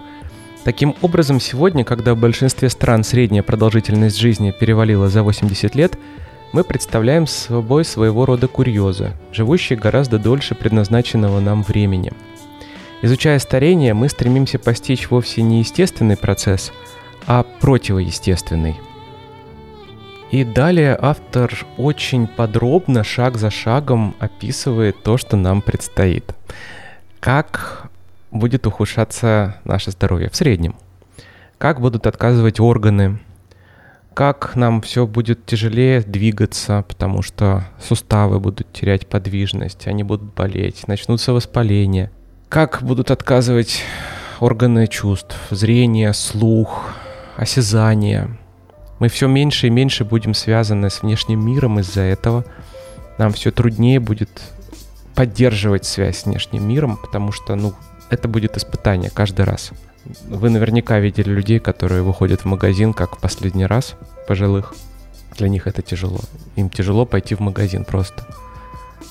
[0.66, 5.98] Таким образом, сегодня, когда в большинстве стран средняя продолжительность жизни перевалила за 80 лет–
[6.52, 12.12] мы представляем собой своего рода курьезы, живущие гораздо дольше предназначенного нам времени.
[13.02, 16.72] Изучая старение, мы стремимся постичь вовсе не естественный процесс,
[17.26, 18.76] а противоестественный.
[20.30, 26.32] И далее автор очень подробно, шаг за шагом описывает то, что нам предстоит.
[27.20, 27.90] Как
[28.30, 30.76] будет ухудшаться наше здоровье в среднем.
[31.58, 33.18] Как будут отказывать органы,
[34.14, 40.88] как нам все будет тяжелее двигаться, потому что суставы будут терять подвижность, они будут болеть,
[40.88, 42.10] начнутся воспаления.
[42.48, 43.82] Как будут отказывать
[44.40, 46.94] органы чувств, зрение, слух,
[47.36, 48.38] осязание.
[48.98, 52.44] Мы все меньше и меньше будем связаны с внешним миром из-за этого.
[53.18, 54.30] Нам все труднее будет
[55.14, 57.74] поддерживать связь с внешним миром, потому что, ну,
[58.10, 59.72] это будет испытание каждый раз.
[60.26, 63.94] Вы наверняка видели людей, которые выходят в магазин как в последний раз,
[64.28, 64.74] пожилых.
[65.36, 66.20] Для них это тяжело.
[66.54, 68.26] Им тяжело пойти в магазин просто,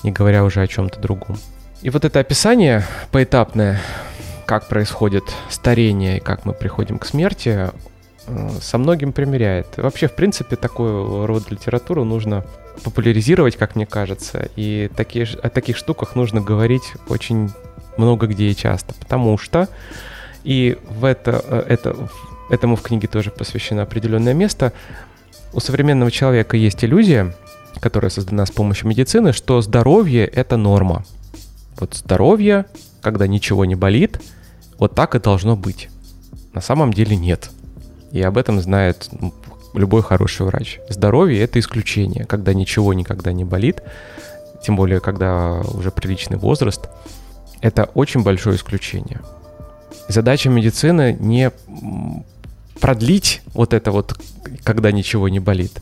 [0.02, 1.38] не говоря уже о чем-то другом.
[1.82, 3.80] И вот это описание поэтапное,
[4.46, 7.70] как происходит старение и как мы приходим к смерти,
[8.26, 9.76] э, со многим примеряет.
[9.76, 12.44] Вообще, в принципе, такой род литературу нужно
[12.82, 17.50] популяризировать, как мне кажется, и такие, о таких штуках нужно говорить очень
[17.96, 19.68] много где и часто, потому что
[20.44, 22.08] и в это, э, это,
[22.50, 24.72] этому в книге тоже посвящено определенное место.
[25.52, 27.34] У современного человека есть иллюзия,
[27.80, 31.04] которая создана с помощью медицины, что здоровье— это норма.
[31.78, 32.66] Вот здоровье,
[33.02, 34.20] когда ничего не болит,
[34.78, 35.88] вот так и должно быть.
[36.52, 37.50] На самом деле нет.
[38.12, 39.34] И об этом знает ну,
[39.74, 40.80] любой хороший врач.
[40.88, 43.82] Здоровье— это исключение, когда ничего никогда не болит,
[44.62, 46.88] тем более, когда уже приличный возраст.
[47.60, 49.20] Это очень большое исключение.
[50.08, 51.50] Задача медицины не
[52.80, 54.18] продлить вот это вот,
[54.62, 55.72] когда ничего не болит.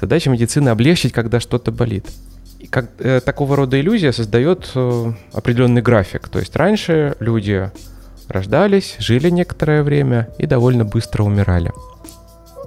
[0.00, 2.06] Задача медицины облегчить, когда что-то болит.
[2.58, 6.28] И как, э, такого рода иллюзия создает э, определенный график.
[6.28, 7.70] То есть раньше люди
[8.28, 11.72] рождались, жили некоторое время и довольно быстро умирали.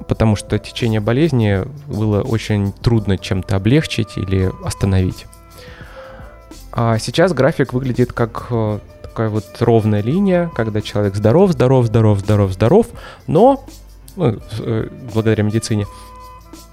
[0.08, 5.26] Потому что течение болезни было очень трудно чем-то облегчить или остановить.
[6.76, 12.20] А сейчас график выглядит как э, такая вот ровная линия, когда человек здоров, здоров, здоров,
[12.20, 12.88] здоров, здоров,
[13.28, 13.66] но,
[14.18, 15.88] ну, э, благодаря медицине,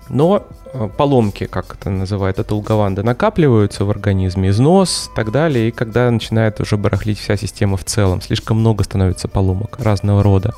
[0.08, 5.68] но э, поломки, как это называют это Улгаванда, накапливаются в организме, износ и так далее,
[5.68, 10.52] и когда начинает уже барахлить вся система в целом, слишком много становится поломок разного рода,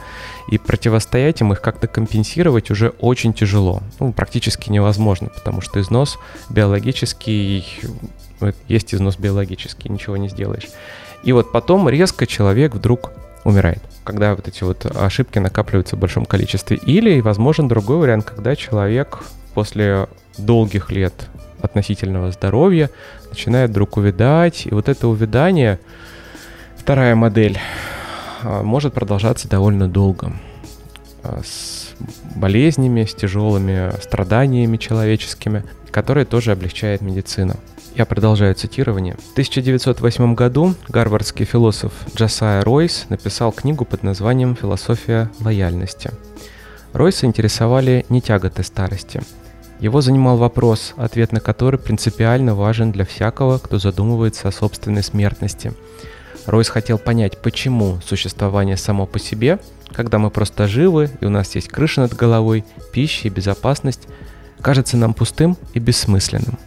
[0.48, 6.18] и противостоять им, их как-то компенсировать уже очень тяжело, ну, практически невозможно, потому что износ
[6.48, 7.62] биологический,
[8.68, 10.68] есть износ биологический, ничего не сделаешь.
[11.22, 13.12] И вот потом резко человек вдруг
[13.44, 16.76] умирает, когда вот эти вот ошибки накапливаются в большом количестве.
[16.76, 19.20] Или возможен другой вариант, когда человек
[19.54, 20.08] после
[20.38, 21.28] долгих лет
[21.62, 22.90] относительного здоровья
[23.30, 25.78] начинает вдруг увядать, и вот это увядание,
[26.76, 27.58] вторая модель,
[28.42, 30.32] а, может продолжаться довольно долго
[31.22, 31.94] а, с
[32.34, 37.56] болезнями, с тяжелыми страданиями человеческими, которые тоже облегчает медицина.
[37.94, 39.14] Я продолжаю цитирование.
[39.14, 46.10] В 1908 году гарвардский философ Джасая Ройс написал книгу под названием «Философия лояльности».
[46.92, 49.22] Ройса интересовали не тяготы старости.
[49.78, 55.72] Его занимал вопрос, ответ на который принципиально важен для всякого, кто задумывается о собственной смертности.
[56.46, 59.60] Ройс хотел понять, почему существование само по себе,
[59.92, 64.08] когда мы просто живы и у нас есть крыша над головой, пища и безопасность,
[64.60, 66.58] кажется нам пустым и бессмысленным.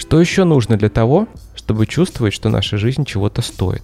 [0.00, 3.82] Что еще нужно для того, чтобы чувствовать, что наша жизнь чего-то стоит?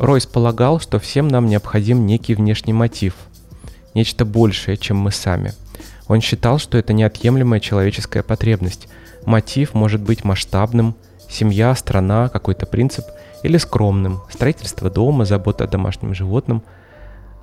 [0.00, 3.14] Ройс полагал, что всем нам необходим некий внешний мотив,
[3.94, 5.52] нечто большее, чем мы сами.
[6.08, 8.88] Он считал, что это неотъемлемая человеческая потребность.
[9.24, 10.96] Мотив может быть масштабным,
[11.30, 13.04] семья, страна, какой-то принцип,
[13.44, 16.64] или скромным, строительство дома, забота о домашнем животном.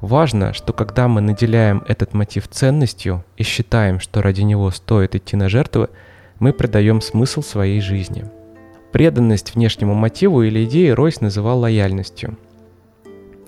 [0.02, 5.38] Важно, что когда мы наделяем этот мотив ценностью и считаем, что ради него стоит идти
[5.38, 5.88] на жертвы,
[6.42, 8.26] мы придаем смысл своей жизни–
[8.92, 12.38] Преданность внешнему мотиву или идее Ройс называл лояльностью.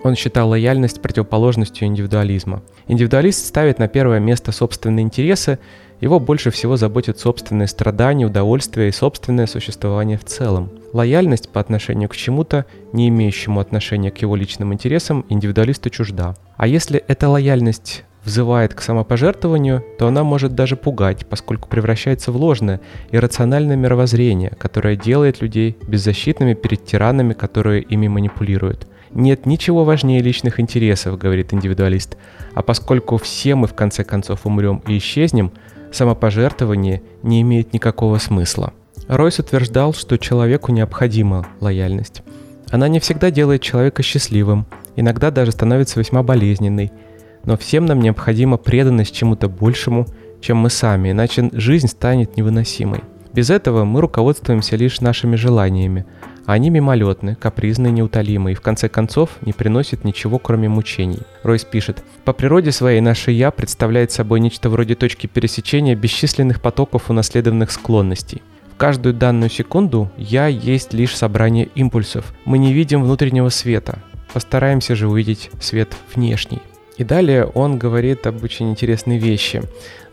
[0.01, 2.61] Он считал лояльность противоположностью индивидуализма.
[2.87, 5.59] Индивидуалист ставит на первое место собственные интересы,
[6.01, 10.69] его больше всего заботят собственные страдания, удовольствия и собственное существование в целом.
[10.91, 16.35] Лояльность по отношению к чему-то, не имеющему отношения к его личным интересам, индивидуалисту чужда.
[16.57, 22.37] А если эта лояльность взывает к самопожертвованию, то она может даже пугать, поскольку превращается в
[22.37, 22.79] ложное,
[23.11, 28.87] иррациональное мировоззрение, которое делает людей беззащитными перед тиранами, которые ими манипулируют.
[29.11, 32.17] Нет ничего важнее личных интересов, говорит индивидуалист,
[32.55, 35.51] а поскольку все мы в конце концов умрем и исчезнем,
[35.91, 38.73] самопожертвование не имеет никакого смысла.
[39.07, 42.23] Ройс утверждал, что человеку необходима лояльность.
[42.71, 44.65] Она не всегда делает человека счастливым,
[44.95, 46.91] иногда даже становится весьма болезненной–
[47.45, 50.07] но всем нам необходима преданность чему-то большему,
[50.41, 53.01] чем мы сами, иначе жизнь станет невыносимой.
[53.33, 56.05] Без этого мы руководствуемся лишь нашими желаниями,
[56.45, 61.21] они мимолетны, капризны, неутолимы и в конце концов не приносят ничего, кроме мучений.
[61.41, 67.09] Ройс пишет, «По природе своей наше «я» представляет собой нечто вроде точки пересечения бесчисленных потоков
[67.09, 68.41] унаследованных склонностей.
[68.73, 72.33] В каждую данную секунду «я» есть лишь собрание импульсов.
[72.43, 73.99] Мы не видим внутреннего света.
[74.33, 76.61] Постараемся же увидеть свет внешний.
[76.97, 79.63] И далее он говорит об очень интересной вещи.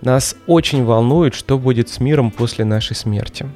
[0.00, 3.46] Нас очень волнует, что будет с миром после нашей смерти.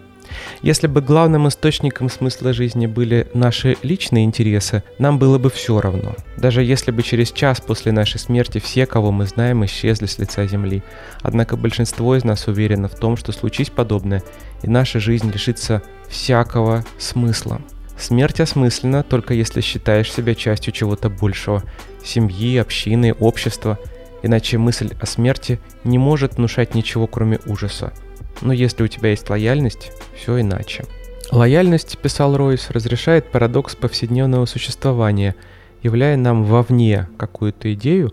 [0.63, 6.15] Если бы главным источником смысла жизни были наши личные интересы, нам было бы все равно.
[6.37, 10.47] Даже если бы через час после нашей смерти все, кого мы знаем, исчезли с лица
[10.47, 10.83] Земли.
[11.23, 14.23] Однако большинство из нас уверено в том, что случись подобное,
[14.63, 17.61] и наша жизнь лишится всякого смысла.
[17.99, 21.63] Смерть осмысленна только если считаешь себя частью чего-то большего–
[22.05, 23.79] семьи, общины, общества.
[24.23, 27.93] Иначе мысль о смерти не может внушать ничего, кроме ужаса.
[28.41, 30.85] Но если у тебя есть лояльность, все иначе.
[31.31, 35.37] Лояльность, писал Ройс, разрешает парадокс повседневного существования,
[35.83, 38.13] являя нам вовне какую-то идею,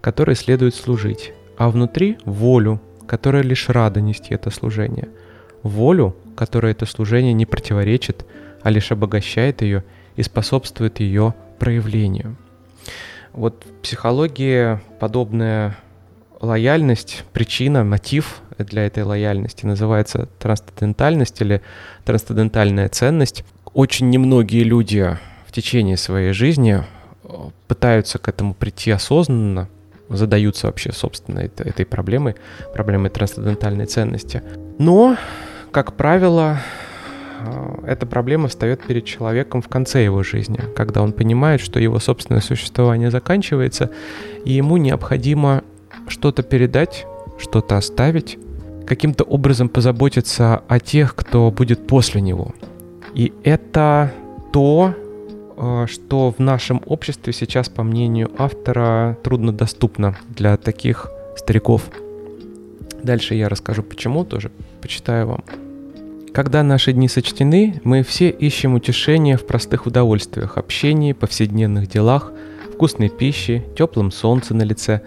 [0.00, 5.08] которой следует служить, а внутри– волю, которая лишь рада нести это служение.
[5.62, 8.26] Волю, которой это служение не противоречит–
[8.62, 9.84] а лишь обогащает ее
[10.16, 12.36] и способствует ее проявлению.
[13.32, 15.76] Вот в психологии подобная
[16.40, 21.62] лояльность, причина, мотив для этой лояльности называется трансцендентальность или
[22.04, 23.44] трансцендентальная ценность.
[23.72, 26.82] Очень немногие люди в течение своей жизни
[27.24, 27.28] э,
[27.68, 29.68] пытаются к этому прийти осознанно,
[30.08, 32.34] задаются вообще, собственно, этой, проблемой,
[32.74, 34.42] проблемой трансцендентальной ценности.
[34.78, 35.16] Но,
[35.70, 36.58] как правило,
[37.86, 42.40] эта проблема встает перед человеком в конце его жизни, когда он понимает, что его собственное
[42.40, 43.90] существование заканчивается,
[44.44, 45.62] и ему необходимо
[46.08, 47.06] что-то передать,
[47.38, 48.38] что-то оставить,
[48.86, 52.54] каким-то образом позаботиться о тех, кто будет после него.
[53.14, 54.12] И это
[54.52, 54.94] то,
[55.56, 61.88] э, что в нашем обществе сейчас, по мнению автора, труднодоступно для таких стариков.
[63.02, 65.69] Дальше я расскажу почему, тоже почитаю вам.
[66.32, 72.32] Когда наши дни сочтены, мы все ищем утешения в простых удовольствиях, общении, повседневных делах,
[72.72, 75.02] вкусной пище, теплом солнце на лице.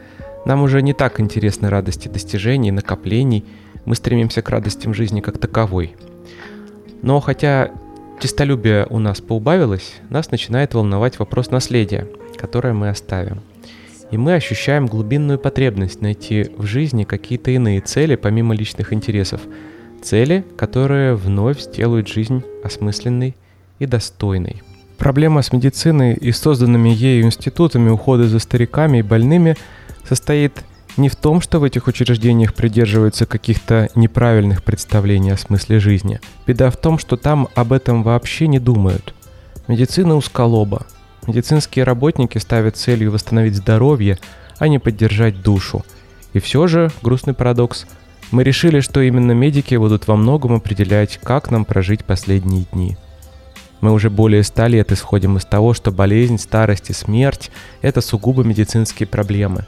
[0.46, 3.46] Нам уже не так интересны радости достижений, накоплений,
[3.86, 5.96] мы стремимся к радостям жизни как таковой.
[7.02, 7.72] Но хотя
[8.20, 12.06] честолюбие у нас поубавилось, нас начинает волновать вопрос наследия,
[12.36, 13.40] которое мы оставим.
[14.12, 19.40] И мы ощущаем глубинную потребность найти в жизни какие-то иные цели помимо личных интересов–
[20.04, 23.38] Цели, которые вновь сделают жизнь осмысленной
[23.80, 24.62] и достойной.
[24.98, 29.56] Проблема с медициной и созданными ею институтами ухода за стариками и больными
[30.08, 30.66] состоит
[30.98, 36.20] не в том, что в этих учреждениях придерживаются каких-то неправильных представлений о смысле жизни.
[36.46, 39.16] Беда в том, что там об этом вообще не думают.
[39.70, 40.86] Медицина усколоба.
[41.28, 44.20] Медицинские работники ставят целью восстановить здоровье,
[44.60, 45.86] а не поддержать душу.
[46.34, 47.88] И все же, грустный парадокс–
[48.34, 52.98] мы решили, что именно медики будут во многом определять, как нам прожить последние дни.
[53.80, 58.44] Мы уже более ста лет исходим из того, что болезнь, старость и смерть– это сугубо
[58.44, 59.66] медицинские проблемы.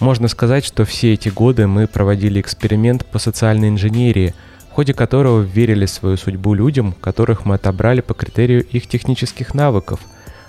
[0.00, 4.34] Можно сказать, что все эти годы мы проводили эксперимент по социальной инженерии,
[4.70, 10.00] в ходе которого верили свою судьбу людям, которых мы отобрали по критерию их технических навыков,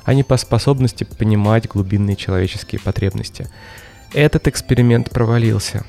[0.04, 3.48] а не по способности понимать глубинные человеческие потребности.
[4.14, 5.86] Этот эксперимент провалился.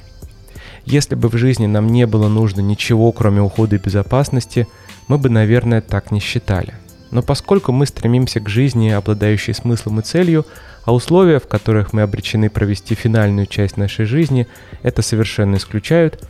[0.86, 4.68] Если бы в жизни нам не было нужно ничего, кроме ухода и безопасности,
[5.08, 6.74] мы бы, наверное, так не считали.
[7.10, 10.46] Но поскольку мы стремимся к жизни, обладающей смыслом и целью,
[10.84, 14.46] а условия, в которых мы обречены провести финальную часть нашей жизни,
[14.82, 16.28] это совершенно исключают,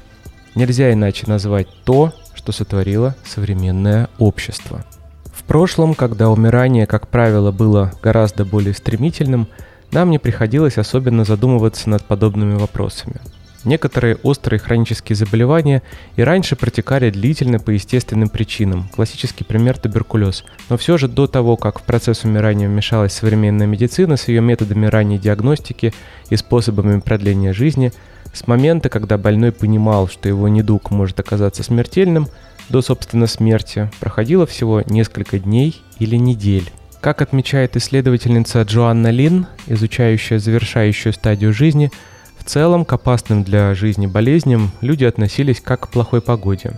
[0.54, 4.86] нельзя иначе назвать то, что сотворило современное общество.
[5.34, 9.48] В прошлом, когда умирание, как правило, было гораздо более стремительным,
[9.92, 13.20] нам не приходилось особенно задумываться над подобными вопросами–
[13.66, 15.82] Некоторые острые хронические заболевания
[16.14, 20.44] и раньше протекали длительно по естественным причинам, классический пример туберкулез.
[20.68, 24.86] Но все же до того, как в процесс умирания вмешалась современная медицина с ее методами
[24.86, 25.92] ранней диагностики
[26.30, 27.92] и способами продления жизни,
[28.32, 32.28] с момента, когда больной понимал, что его недуг может оказаться смертельным,
[32.68, 36.70] до, собственно, смерти проходило всего несколько дней или недель.
[37.00, 41.90] Как отмечает исследовательница Джоанна Лин, изучающая завершающую стадию жизни–
[42.46, 46.74] в целом к опасным для жизни болезням люди относились как к плохой погоде.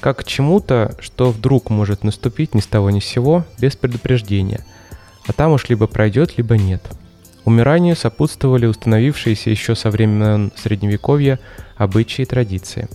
[0.00, 4.64] Как к чему-то, что вдруг может наступить ни с того ни с сего, без предупреждения.
[5.26, 6.82] А там уж либо пройдет, либо нет.
[7.44, 11.38] Умиранию сопутствовали установившиеся еще со времен Средневековья
[11.76, 12.88] обычаи и традиции.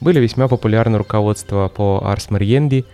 [0.00, 2.86] Были весьма популярны руководства по Арс Мариенди,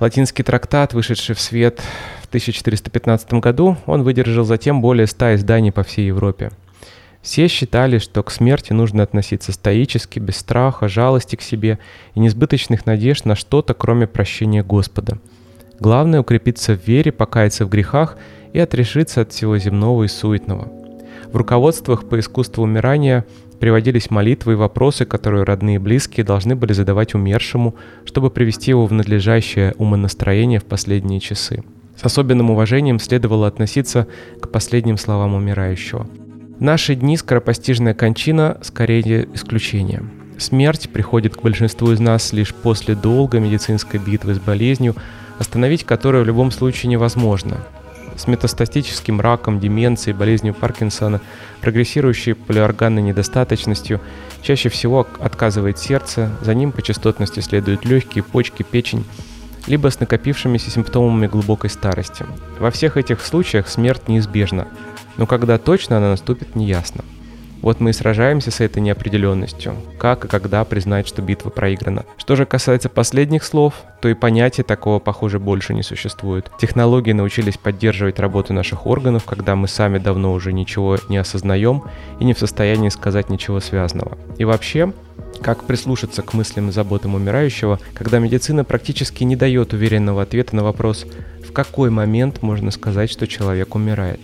[0.00, 1.82] латинский трактат, вышедший в свет
[2.22, 6.52] в 1415 году, он выдержал затем более ста изданий по всей Европе–
[7.22, 11.78] все считали, что к смерти нужно относиться стоически, без страха, жалости к себе
[12.14, 15.18] и несбыточных надежд на что-то, кроме прощения Господа.
[15.78, 18.18] Главное укрепиться в вере, покаяться в грехах
[18.52, 20.68] и отрешиться от всего земного и суетного.
[21.32, 23.24] В руководствах по искусству умирания
[23.60, 28.84] приводились молитвы и вопросы, которые родные и близкие должны были задавать умершему, чтобы привести его
[28.86, 31.62] в надлежащее умонастроение в последние часы.
[31.96, 34.08] С особенным уважением следовало относиться
[34.40, 36.08] к последним словам умирающего–
[36.62, 40.04] наши дни скоропостижная кончина скорее исключение.
[40.38, 44.94] Смерть приходит к большинству из нас лишь после долгой медицинской битвы с болезнью,
[45.40, 47.58] остановить которую в любом случае невозможно.
[48.16, 51.20] С метастатическим раком, деменцией, болезнью Паркинсона,
[51.60, 54.00] прогрессирующей полиорганной недостаточностью,
[54.42, 59.04] чаще всего отказывает сердце, за ним по частотности следуют легкие, почки, печень,
[59.66, 62.24] либо с накопившимися симптомами глубокой старости.
[62.60, 64.68] Во всех этих случаях смерть неизбежна–
[65.16, 67.04] но когда точно она наступит, неясно.
[67.62, 69.76] Вот мы и сражаемся с этой неопределенностью.
[69.96, 72.04] Как и когда признать, что битва проиграна.
[72.16, 76.50] Что же касается последних слов, то и понятия такого, похоже, больше не существует.
[76.60, 81.84] Технологии научились поддерживать работу наших органов, когда мы сами давно уже ничего не осознаем
[82.18, 84.18] и не в состоянии сказать ничего связанного.
[84.38, 84.92] И вообще,
[85.40, 90.64] как прислушаться к мыслям и заботам умирающего, когда медицина практически не дает уверенного ответа на
[90.64, 91.06] вопрос,
[91.48, 94.20] в какой момент можно сказать, что человек умирает.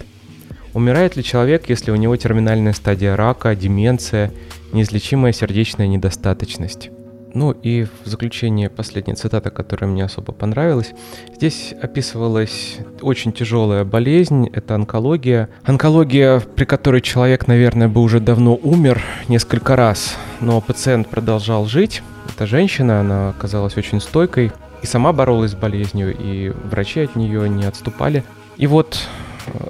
[0.79, 4.33] Умирает ли человек, если у него терминальная стадия рака, деменция,
[4.73, 6.91] неизлечимая сердечная недостаточность?
[7.35, 10.93] Ну и в заключение последняя цитата, которая мне особо понравилась.
[11.35, 15.49] Здесь описывалась очень тяжелая болезнь, это онкология.
[15.65, 22.05] Онкология, при которой человек, наверное, бы уже давно умер несколько раз, но пациент продолжал жить.
[22.33, 27.49] Это женщина, она оказалась очень стойкой и сама боролась с болезнью, и врачи от нее
[27.49, 28.23] не отступали.
[28.59, 29.09] И вот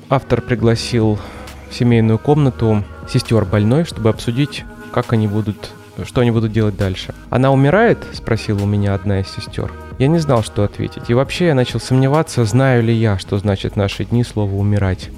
[0.08, 1.18] автор пригласил
[1.70, 5.70] в семейную комнату сестер больной, чтобы обсудить, как они будут,
[6.04, 7.14] что они будут делать дальше.
[7.30, 7.98] Она умирает?
[8.12, 9.72] спросила у меня одна из сестер.
[9.98, 11.10] Я не знал, что ответить.
[11.10, 15.10] И вообще я начал сомневаться, знаю ли я, что значит в наши дни слово «умирать».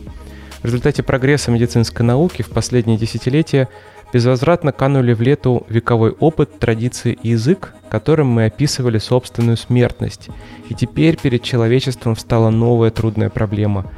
[0.63, 3.69] В результате прогресса медицинской науки в последние десятилетия
[4.13, 10.29] безвозвратно канули в лету вековой опыт, традиции и язык, которым мы описывали собственную смертность.
[10.69, 13.91] И теперь перед человечеством встала новая трудная проблема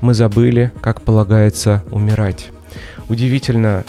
[0.00, 2.48] мы забыли, как полагается умирать.
[3.08, 3.84] Удивительно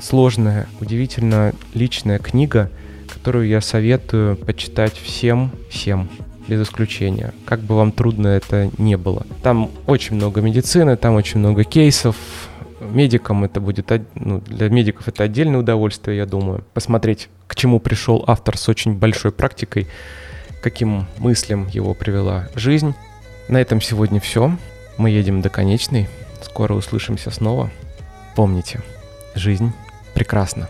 [0.00, 2.70] сложная, удивительно личная книга,
[3.12, 6.08] которую я советую почитать всем, всем,
[6.46, 9.26] без исключения, как бы вам трудно это не было.
[9.42, 12.16] Там очень много медицины, там очень много кейсов,
[12.80, 18.24] медикам это будет, ну, для медиков это отдельное удовольствие, я думаю, посмотреть, к чему пришел
[18.26, 19.86] автор с очень большой практикой,
[20.62, 22.94] каким мыслям его привела жизнь.
[23.48, 24.56] На этом сегодня все.
[24.96, 26.08] Мы едем до конечной.
[26.42, 27.70] Скоро услышимся снова.
[28.36, 28.80] Помните,
[29.34, 29.72] жизнь
[30.14, 30.68] прекрасна.